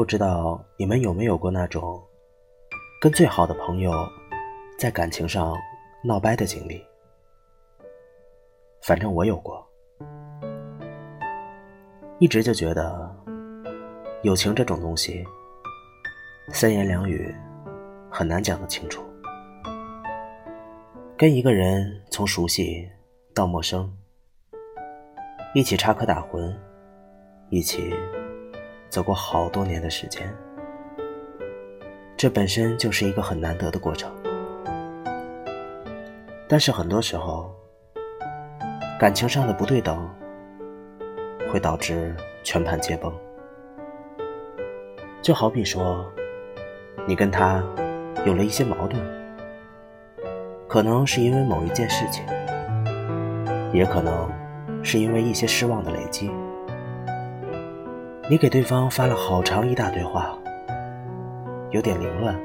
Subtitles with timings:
[0.00, 2.02] 不知道你们有没有过那种
[3.02, 3.92] 跟最好的朋友
[4.78, 5.54] 在感情上
[6.02, 6.82] 闹掰的经历？
[8.80, 9.62] 反正我有过，
[12.18, 13.14] 一直就觉得
[14.22, 15.22] 友情这种东西，
[16.48, 17.30] 三言两语
[18.10, 19.04] 很难讲得清楚。
[21.14, 22.90] 跟一个人从熟悉
[23.34, 23.94] 到陌生，
[25.54, 26.56] 一起插科打诨，
[27.50, 27.92] 一起
[28.90, 30.28] 走过好多年的时间，
[32.16, 34.12] 这本身就是一个很难得的过程。
[36.48, 37.54] 但是很多时候，
[38.98, 40.10] 感情上的不对等，
[41.52, 43.12] 会导致全盘皆崩。
[45.22, 46.04] 就好比说，
[47.06, 47.62] 你跟他
[48.26, 49.00] 有了一些矛盾。
[50.66, 52.24] 可能是因为某一件事情，
[53.72, 54.28] 也可能
[54.82, 56.28] 是因为一些失望的累积。
[58.30, 60.38] 你给对方发了好长一大堆话，
[61.72, 62.40] 有点凌乱，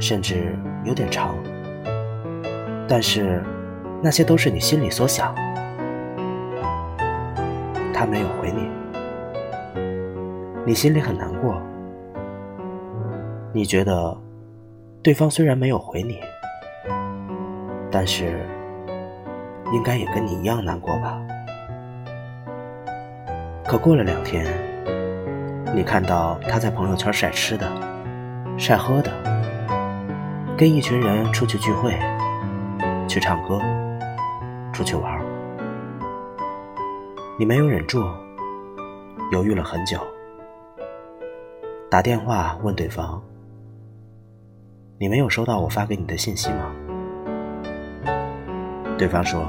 [0.00, 1.34] 甚至有点长。
[2.86, 3.42] 但是
[4.00, 5.34] 那些都是你心里所想，
[7.92, 8.70] 他没有回你，
[10.64, 11.60] 你心里很难过。
[13.52, 14.16] 你觉得
[15.02, 16.20] 对方虽然没有回你。
[17.90, 18.46] 但是，
[19.72, 21.20] 应该也跟你一样难过吧？
[23.70, 24.44] 可过了两天，
[25.72, 27.70] 你看到他在朋友圈晒吃的、
[28.58, 29.12] 晒喝的，
[30.58, 31.96] 跟一群人出去聚会、
[33.06, 33.60] 去唱歌、
[34.72, 35.24] 出去玩，
[37.38, 38.02] 你没有忍住，
[39.30, 40.00] 犹豫了很久，
[41.88, 43.22] 打电话问对方
[44.98, 46.72] ：“你没有收到我发给你的信息吗？”
[48.98, 49.46] 对方说：“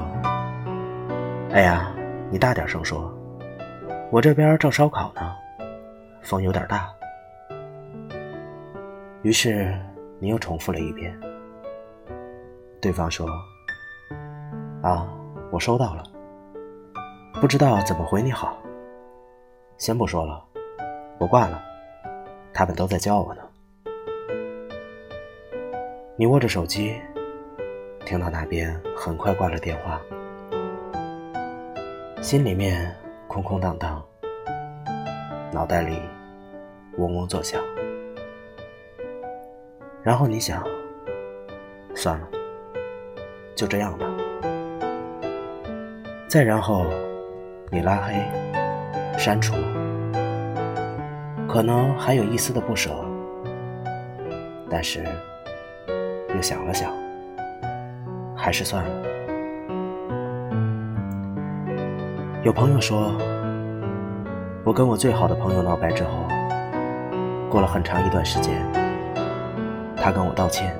[1.50, 1.92] 哎呀，
[2.30, 3.12] 你大点声说，
[4.12, 5.34] 我这边正烧烤呢，
[6.20, 6.92] 风有点大。”
[9.24, 9.74] 于是
[10.18, 11.18] 你又重复了一遍。
[12.78, 13.26] 对方说
[14.84, 15.08] ：“啊，
[15.50, 16.04] 我收到了，
[17.40, 18.58] 不知道怎么回你好。
[19.78, 20.44] 先不说了，
[21.18, 21.62] 我挂了，
[22.52, 23.40] 他们都在叫我呢。”
[26.16, 27.00] 你握着手机。
[28.04, 29.98] 听到那边很快挂了电话，
[32.20, 32.94] 心里面
[33.32, 34.04] 空空荡荡，
[35.50, 35.98] 脑袋里
[36.98, 37.62] 嗡嗡作响。
[40.02, 40.62] 然后你想，
[41.94, 42.28] 算了，
[43.56, 44.04] 就这样吧。
[46.28, 46.84] 再然后，
[47.70, 48.22] 你拉黑、
[49.16, 49.54] 删除，
[51.48, 52.90] 可能还有一丝的不舍，
[54.68, 55.06] 但是
[56.34, 56.92] 又想了想。
[58.36, 59.11] 还是算了。
[62.44, 63.16] 有朋友说，
[64.64, 66.26] 我跟我最好的朋友闹掰之后，
[67.48, 68.60] 过了很长一段时间，
[69.96, 70.76] 他跟我道歉。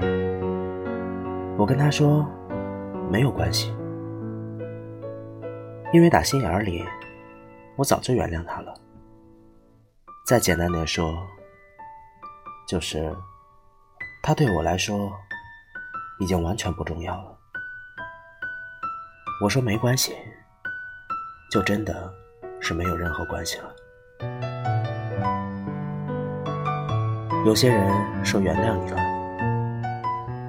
[1.57, 2.27] 我跟他说，
[3.09, 3.73] 没有关系，
[5.93, 6.85] 因为打心眼里，
[7.77, 8.75] 我早就原谅他了。
[10.27, 11.17] 再简单点说，
[12.67, 13.15] 就是
[14.21, 15.13] 他对我来说，
[16.19, 17.39] 已经完全不重要了。
[19.45, 20.17] 我说没关系，
[21.53, 22.11] 就真的
[22.61, 23.75] 是没有任何关系了。
[27.45, 28.97] 有些人说原谅你了，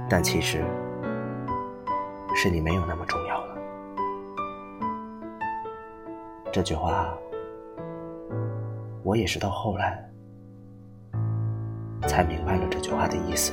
[0.09, 0.63] 但其实
[2.37, 3.57] 是你没有那么重要了。
[6.53, 7.13] 这句话，
[9.03, 10.09] 我也是到后来
[12.07, 13.51] 才明白了这句话的意思。